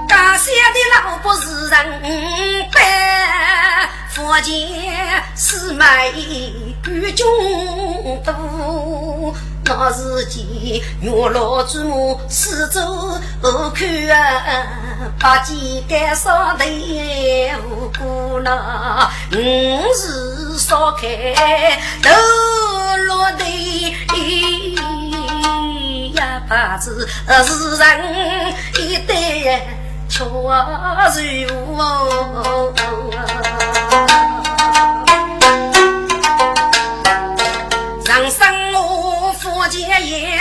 [0.10, 1.80] 家乡的老婆是人
[2.74, 2.78] 般，
[4.10, 4.52] 福建
[5.84, 6.74] 是美。
[6.86, 7.26] 与君
[8.24, 10.46] 渡，那是见
[11.02, 12.82] 月老祖母四周
[13.74, 14.18] 看啊，
[15.20, 16.66] 八戒干上头
[17.66, 19.36] 无辜那五
[19.94, 21.02] 时烧开
[22.04, 22.10] 头
[23.08, 23.96] 落地
[26.16, 27.08] 呀，八字
[27.44, 29.66] 是人一代
[30.10, 30.26] 巧
[31.48, 32.74] 如
[40.00, 40.40] 爷，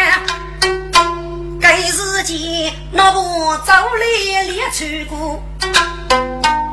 [1.61, 5.43] 该时间那婆早来列出过，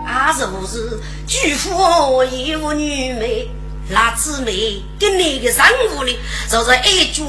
[0.06, 3.48] 啊，若是巨富一无女美，
[3.90, 5.58] 那姊妹跟你的人
[5.98, 6.18] 物里，
[6.50, 7.24] 就是一脚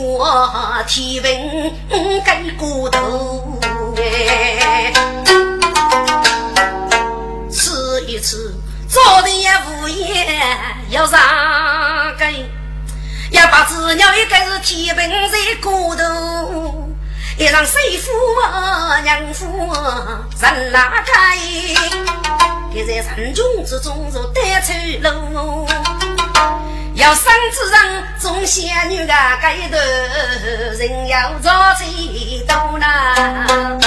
[0.87, 1.73] 踢平
[2.25, 3.59] 跟骨头
[3.97, 4.93] 哎，
[7.51, 8.55] 吃一次
[8.89, 10.59] 做的也无言，
[10.91, 11.19] 要上
[12.19, 12.45] 街。
[13.31, 16.89] 要把子鸟一个是天平在骨头。
[17.39, 18.11] 一让媳妇
[19.03, 19.47] 娘夫
[20.43, 21.39] 人拉开，
[22.75, 25.67] 给在人群之中做单车路，
[26.95, 29.79] 要生之人种仙女啊，该头
[30.77, 33.79] 人要着最多呐。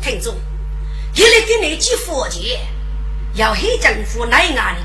[0.00, 0.34] 听众，
[1.14, 2.58] 一来给你寄佛钱，
[3.34, 4.78] 要黑政府来哪里？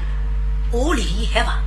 [0.72, 1.60] 我理害吧。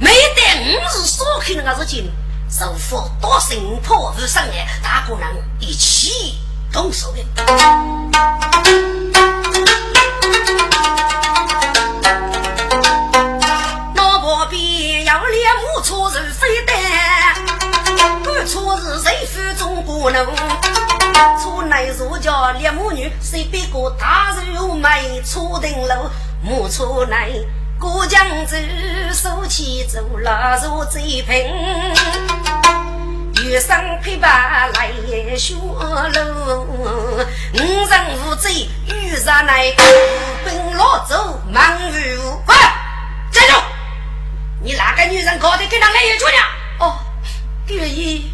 [0.00, 2.10] 没得五日所开那个事情，
[2.50, 6.40] 受佛多神破无上来，大姑娘一起
[6.72, 7.24] 动手的。
[13.94, 16.72] 老婆边要猎母错是非的，
[18.24, 20.26] 不错是谁负中国人？
[21.38, 26.10] 错内如家猎母女，谁别个大肉美错顶楼？
[26.42, 27.46] 母错内。
[27.78, 28.56] 过江子，
[29.12, 31.46] 手起走拉入贼平，
[33.44, 34.90] 遇上琵琶来
[35.36, 35.54] 学
[36.14, 36.66] 楼。
[37.52, 39.74] 五人无贼遇上来，
[40.42, 42.42] 本老走忙于无。
[42.46, 42.54] 喂，
[43.30, 43.62] 站住！
[44.62, 46.42] 你哪个女人搞的跟他来一句呢？
[46.78, 46.96] 哦，
[47.66, 48.32] 月姨，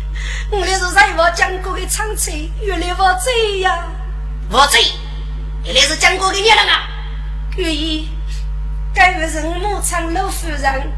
[0.52, 3.86] 我那是在我讲过的长翠，原来我贼呀！
[4.50, 4.82] 我贼，
[5.64, 6.88] 你那是讲过的孽人啊！
[7.56, 8.06] 月姨。
[8.94, 10.92] 该位是我长老夫人，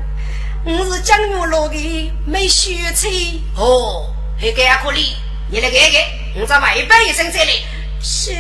[0.64, 3.40] 我是江牛路的美雪翠。
[3.56, 5.14] 哦，那个阿可里，
[5.48, 6.02] 你来看看，
[6.40, 7.64] 我在外边一声这里。
[8.02, 8.32] 是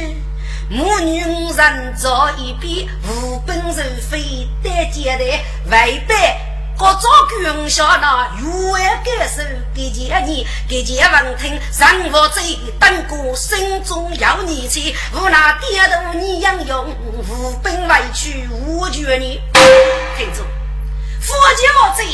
[0.68, 6.36] 母女五人坐一边，无本人非单接待外边。
[6.76, 12.42] 我早跟下那员外感受，给见你，给见闻听，生活在
[12.80, 19.40] 等过心中有你去，无那低头你养用，无本委屈无绝你。
[20.18, 20.42] 听着，
[21.20, 22.04] 佛教这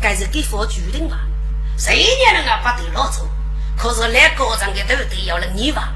[0.00, 1.20] 该是给佛决定吧？
[1.78, 3.28] 谁也能啊把得老走，
[3.76, 5.92] 可是来高上的都得要了你吧？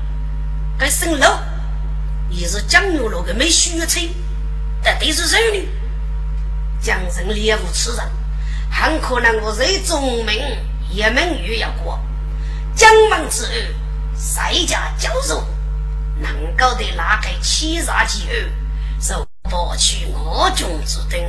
[0.78, 1.40] 该生老
[2.30, 4.14] 也是江牛路的没血气，
[4.84, 5.68] 但都是人呢？
[6.80, 8.00] 江城猎物吃人，
[8.70, 10.40] 很可能我是中名
[10.90, 11.98] 一门语要过。
[12.74, 13.50] 江门之后，
[14.14, 15.44] 谁家教授
[16.16, 18.30] 能够得拉开七杀之后，
[19.00, 21.20] 就博取我军之等。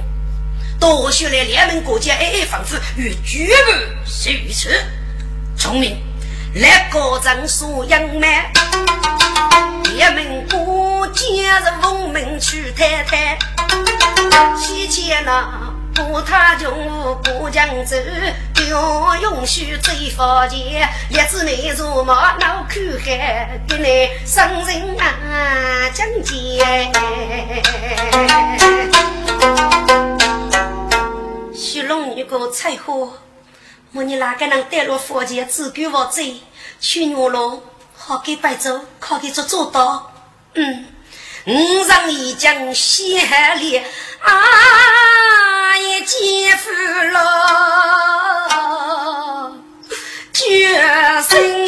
[0.79, 4.69] 多学来联盟国家，哎哎，仿佛与绝不虚此。
[5.57, 6.01] 聪明，
[6.53, 8.51] 来高张素养满，
[9.93, 11.23] 联盟国家
[11.59, 13.37] 是文明去太太。
[14.55, 16.71] 西前那不他穷
[17.23, 17.95] 不将走，
[18.69, 26.91] 要允许追发钱，列子没做马脑口海，给你生人啊讲解。
[31.53, 33.13] 徐龙一个菜货，
[33.93, 36.21] 我你哪个能带入佛前，只给我走，
[36.79, 37.61] 去牛龙
[37.95, 40.13] 好给白走，好给做做到，
[40.53, 40.85] 嗯。
[41.49, 43.25] 五丈一将血
[43.59, 43.81] 里
[44.21, 46.69] 啊，也肩负
[47.11, 47.19] 了
[50.31, 50.77] 决
[51.27, 51.67] 心。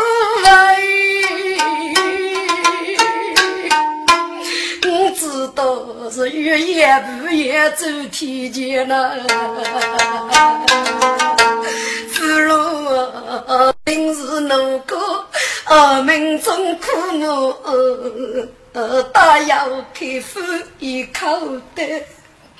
[7.69, 9.11] 走天前呐，
[12.11, 12.55] 父老
[13.47, 14.97] 啊，平时能够。
[15.67, 17.55] 我们中苦母，
[19.13, 20.39] 大要佩服
[20.79, 21.25] 一口
[21.75, 22.03] 的。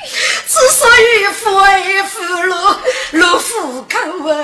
[0.03, 2.79] 之所以父爱父老，
[3.11, 4.35] 老父口啊，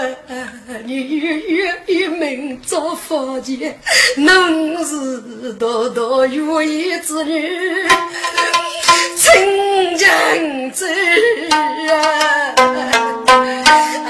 [0.85, 3.79] 你月月一命做佛前，
[4.17, 7.87] 侬是多多如意之女，
[9.17, 10.87] 亲娘子
[11.51, 12.53] 啊，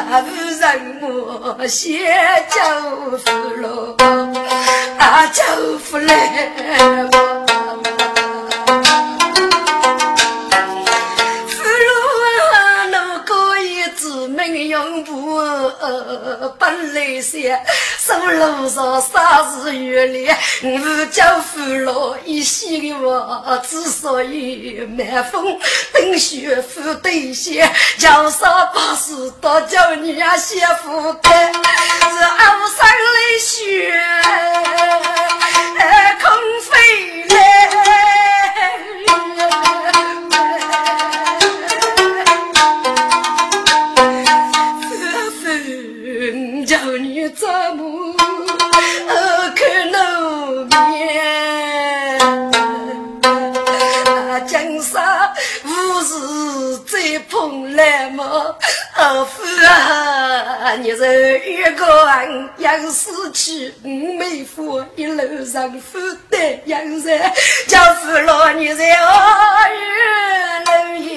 [0.10, 0.28] 啊不
[0.60, 2.00] 让我先
[2.50, 2.58] 叫
[3.18, 3.26] 父
[3.62, 3.96] 老，
[4.98, 5.44] 啊叫
[5.84, 6.14] 父来。
[16.58, 17.60] 本来些，
[18.00, 20.30] 手路上啥事月里，
[20.64, 25.60] 我叫父老一洗的我，之所以满风
[25.94, 31.60] 等雪夫对些，叫啥把事都叫你呀媳妇干，是
[32.24, 34.02] 傲山的雪
[36.22, 36.28] 空
[36.62, 38.07] 飞来。
[57.78, 58.58] 来么，
[58.96, 60.74] 二夫啊！
[60.82, 67.32] 你是一个人养死去，没夫一路上负担养人，
[67.68, 69.80] 叫夫老你在二月
[70.66, 71.17] 楼檐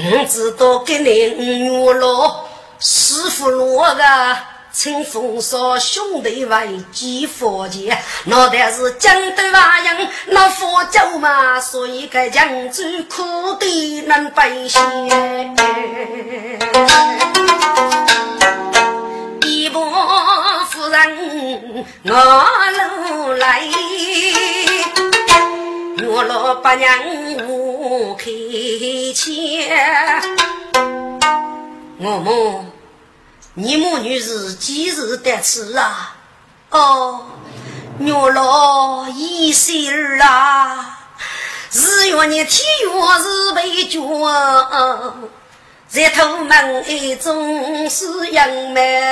[0.00, 2.44] 我知道给你五老
[2.78, 4.04] 师傅落个，
[4.70, 14.80] 请风骚兄弟为几佛前，脑袋是江东华人，那佛教嘛，所以该江州苦的难百姓。
[19.42, 19.82] 一伯
[20.70, 23.68] 夫人我路来。
[26.10, 26.90] 我老八娘
[27.46, 28.24] 我开
[29.14, 29.30] 腔，
[31.98, 32.64] 我母，
[33.52, 36.16] 你母女是几时得吃啊？
[36.70, 37.26] 哦，
[38.00, 40.98] 我老一岁儿啊，
[41.72, 44.00] 日月你天月日为君。
[45.90, 49.02] 在头门一总是杨梅，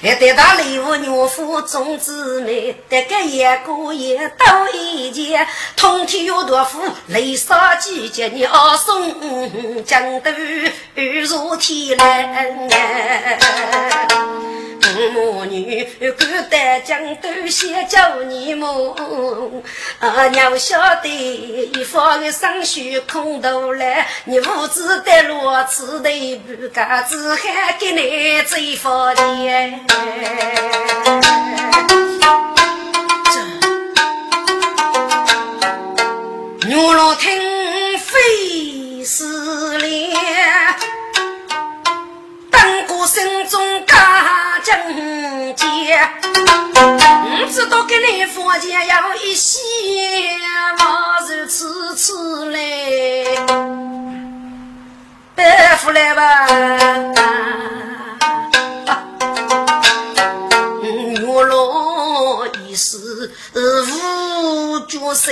[0.00, 10.30] 一对大礼物娘夫种姊妹，得个一个也都一件，通体有多福，雷杀季节你二送江都
[10.94, 12.56] 如天来。
[15.12, 15.84] 母女
[16.18, 19.62] 敢带江都先叫你母，
[19.98, 25.38] 啊娘晓得一方的生血空头来，你父子带路
[25.70, 29.80] 吃的不干，只喊给你走方便。
[36.66, 37.61] 牛郎听
[45.94, 49.60] 我知道给你佛前要一些，
[50.78, 52.58] 我是次次来，
[55.34, 56.46] 拜佛来吧。
[61.26, 62.96] 我老一世
[63.54, 65.30] 无角色，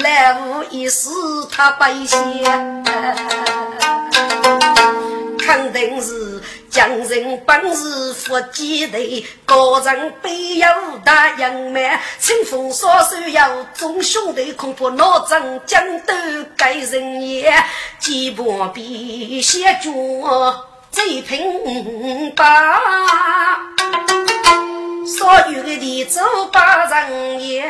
[0.00, 1.10] 来无一世
[1.50, 2.18] 他百姓，
[5.38, 6.39] 肯定是。
[6.70, 8.96] 将人本是福基头，
[9.44, 10.68] 高人背有
[11.04, 16.14] 大阳满，清风少手要众兄弟，恐怕老张江都
[16.56, 17.52] 该人也，
[17.98, 19.90] 几把笔写着
[20.92, 22.78] 最平八，
[25.04, 26.20] 所有的地走
[26.52, 27.62] 八人也，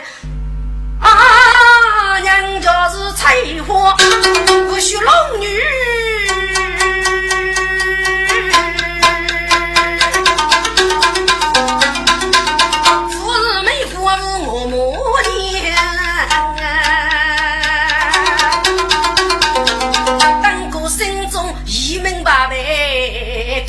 [1.01, 3.34] 啊，娘家是菜
[3.66, 3.96] 花，
[4.68, 5.59] 不许龙女。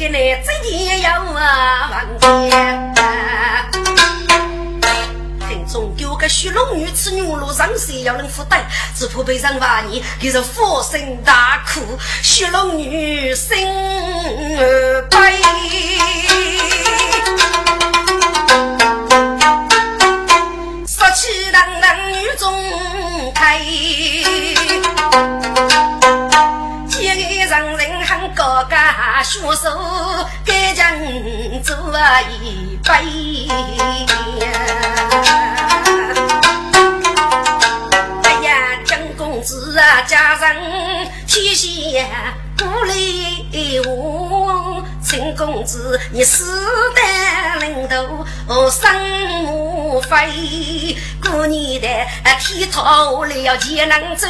[0.01, 0.07] 这
[0.67, 2.49] 也要啊，王爷，
[5.47, 8.63] 听众给我个血龙女吃牛肉上山要能负担，
[8.95, 11.81] 只怕被人骂你，给是佛身大苦，
[12.23, 13.67] 血龙女心
[15.07, 15.39] 悲。
[20.87, 22.51] 杀气腾腾女中
[23.35, 23.61] 开，
[29.23, 29.69] 血手
[30.45, 30.97] 该将
[31.63, 31.75] 做
[32.41, 32.89] 一杯。
[38.23, 38.51] 哎呀，
[38.85, 42.05] 江公子啊，家人提携
[42.57, 44.40] 不离我。
[45.37, 46.45] 公子，你死
[46.95, 48.25] 得领头，
[48.69, 48.91] 生
[49.43, 50.97] 母飞。
[51.21, 51.87] 过年的
[52.39, 54.27] 天讨了钱能走，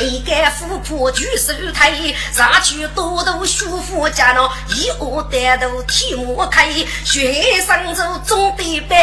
[0.00, 6.68] 一干富婆举手推，上去多多舒服家了，一窝单独天幕开，
[7.04, 8.96] 学生走总得办，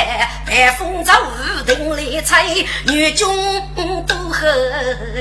[0.45, 3.27] 办风早雨停来吹，女军
[4.07, 4.47] 都喝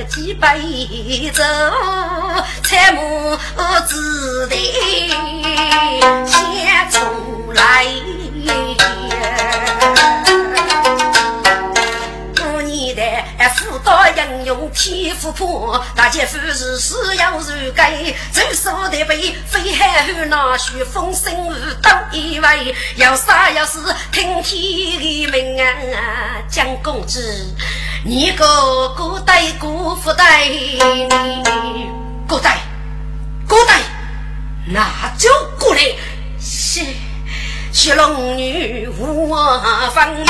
[0.09, 0.47] 几杯
[1.33, 1.43] 酒，
[2.63, 3.35] 才木
[3.85, 4.55] 子的。
[6.25, 6.99] 先出
[7.53, 7.85] 来，
[12.35, 13.01] 过年的
[13.55, 17.93] 辅导应用天赋破，大姐夫是是要如该，
[18.33, 23.79] 走手的背飞海后那许风声雨都以为，要啥要是
[24.11, 27.47] 听天命啊，蒋公子，
[28.03, 30.49] 你个古代古福代，
[32.27, 32.57] 古代
[33.47, 33.82] 古代。
[34.65, 35.81] 那就过来，
[36.39, 36.79] 是
[37.73, 39.27] 是龙女无
[39.93, 40.25] 芳名，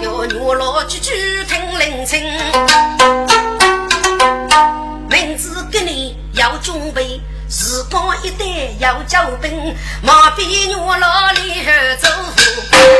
[0.00, 2.22] 要女老句句听灵清，
[5.10, 8.44] 名字给你要准备，时光一代
[8.78, 12.08] 要交兵，马比女老里儿走，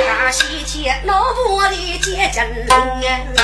[0.09, 2.43] 大西天老婆的结金
[3.39, 3.43] 啊。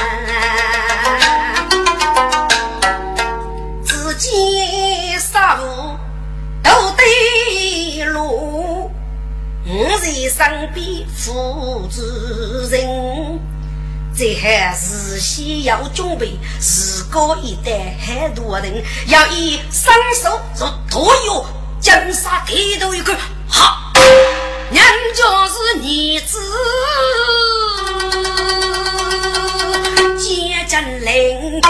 [4.19, 5.97] 见杀戮
[6.61, 8.91] 都得路，
[9.64, 12.03] 我在身边扶主
[12.69, 13.39] 人。
[14.16, 21.47] 这还事先要准备，自个一代很多人要以双手做托药，
[21.79, 23.16] 金沙抬头一看，
[23.49, 23.93] 哈，
[24.73, 24.83] 人
[25.14, 26.41] 家是儿子
[30.19, 31.62] 接真灵。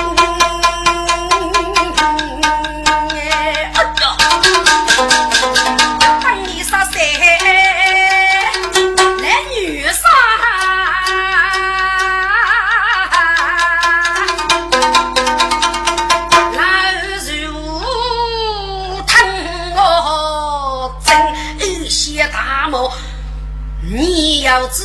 [24.48, 24.82] 要知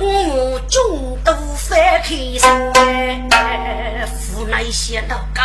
[0.00, 2.72] 我中毒翻开身，
[4.10, 5.40] 府内些老家，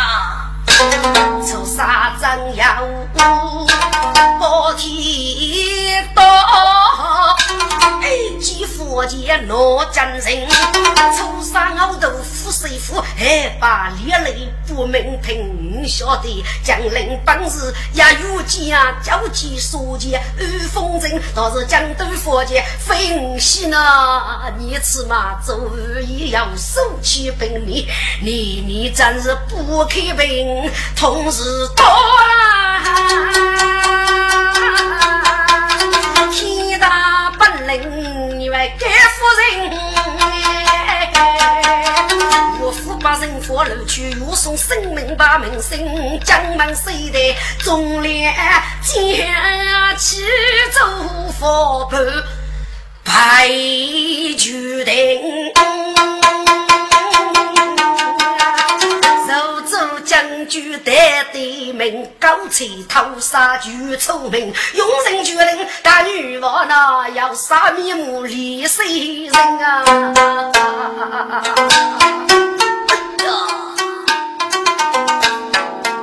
[1.40, 2.82] 做啥正要
[4.40, 6.81] 包天道。
[8.92, 10.48] 一见佛前老真人，
[11.16, 16.44] 初三熬豆腐水腐，还把烈泪不明听晓得。
[16.62, 23.78] 将领本事也有家，交际书记遇风尘，倒是江都佛前非我喜呢。
[24.58, 25.58] 你此嘛做
[26.06, 27.86] 也要收起本领，
[28.20, 31.42] 你你真是不开平，同时
[31.74, 31.84] 多
[33.56, 33.71] 天
[38.78, 39.42] 该夫人。
[42.60, 45.78] 岳父把人佛楼去，又送生命把门生，
[46.20, 48.32] 将门谁得忠烈
[48.82, 49.02] 将
[49.98, 50.22] 起
[50.72, 50.80] 走
[51.38, 51.98] 佛牌
[53.04, 53.48] 白
[60.52, 69.82] 将军带对名，高才偷杀巨聪明，用人决定大女王那要杀面目李世人啊！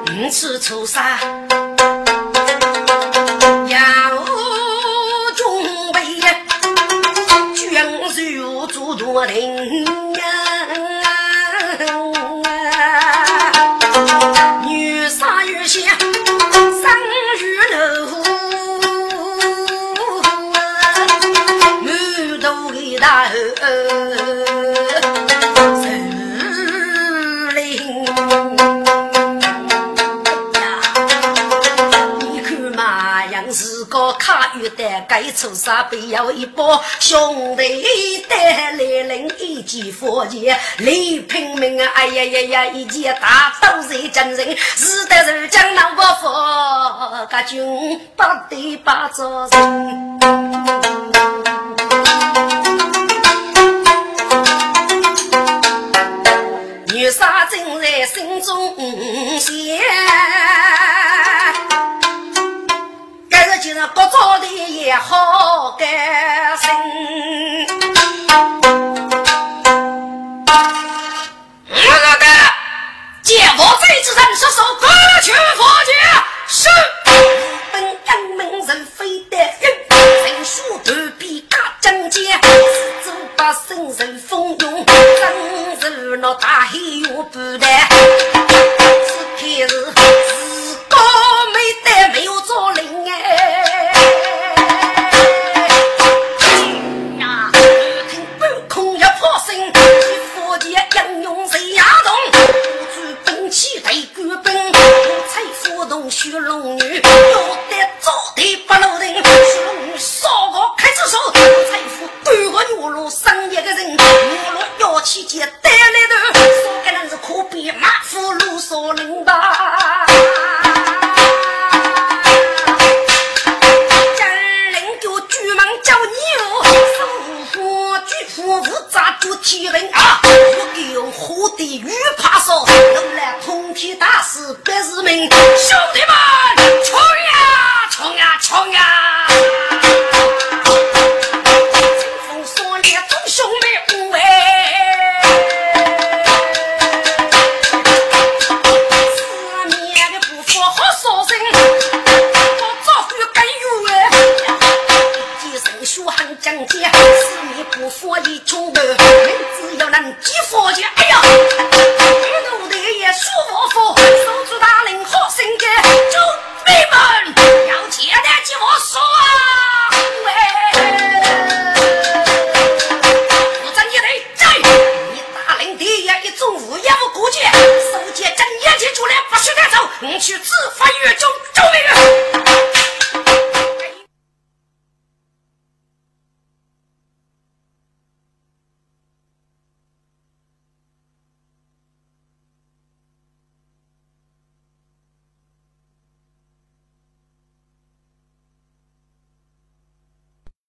[0.08, 1.20] 五次出杀
[23.70, 23.76] 你
[32.42, 33.22] 看嘛，
[34.18, 35.06] 卡带，
[35.36, 36.82] 出啥必要一包。
[37.00, 44.58] 兄弟带来人一起火器，李拼命啊，哎呀呀呀，一记大刀在江人。
[44.58, 51.09] 是得是将老伯父，将军不队八座人。
[57.12, 58.76] 杀正在心中
[59.40, 59.54] 想。
[63.94, 65.88] 不做的也好甘
[66.58, 66.70] 心。
[71.70, 72.26] 我那个
[73.24, 74.88] 见佛贼之人，伸手割
[75.22, 75.96] 去佛剑，
[76.48, 76.68] 是
[77.72, 79.48] 本阳门人非得人，
[80.26, 81.12] 人数断
[81.90, 84.86] 臂大将剑，四周把生人蜂拥，
[85.80, 87.68] 真是那大黑月不得，